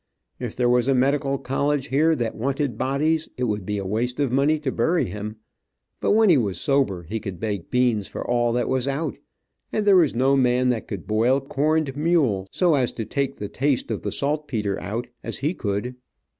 If 0.39 0.55
there 0.55 0.67
was 0.67 0.87
a 0.87 0.95
medical 0.95 1.37
college 1.37 1.89
here 1.89 2.15
that 2.15 2.33
wanted 2.33 2.75
bodies, 2.75 3.29
it 3.37 3.43
would 3.43 3.67
be 3.67 3.77
a 3.77 3.85
waste 3.85 4.19
of 4.19 4.31
money 4.31 4.57
to 4.61 4.71
bury 4.71 5.05
him. 5.05 5.35
But 5.99 6.13
when 6.13 6.29
he 6.31 6.39
was 6.39 6.59
sober 6.59 7.03
he 7.03 7.19
could 7.19 7.39
bake 7.39 7.69
beans 7.69 8.07
for 8.07 8.27
all 8.27 8.51
that 8.53 8.67
was 8.67 8.87
out, 8.87 9.19
and 9.71 9.85
there 9.85 9.97
was 9.97 10.15
no 10.15 10.35
man 10.35 10.69
that 10.69 10.87
could 10.87 11.05
boil 11.05 11.39
corned 11.39 11.95
mule 11.95 12.47
so 12.49 12.73
as 12.73 12.91
to 12.93 13.05
take 13.05 13.35
the 13.37 13.47
taste 13.47 13.91
of 13.91 14.01
the 14.01 14.11
saltpetre 14.11 14.79
out, 14.81 15.05
as 15.23 15.37
he 15.45 15.53
could." 15.53 15.93